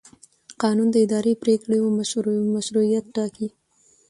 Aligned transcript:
قانون 0.61 0.87
د 0.91 0.95
اداري 1.05 1.33
پرېکړو 1.43 1.77
مشروعیت 2.57 3.05
ټاکي. 3.15 3.47